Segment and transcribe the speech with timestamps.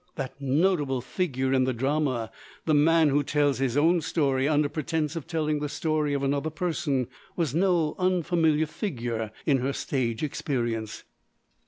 [0.15, 2.31] That notable figure in the drama
[2.65, 6.49] the man who tells his own story, under pretence of telling the story of another
[6.49, 11.03] person was no unfamiliar figure in her stage experience.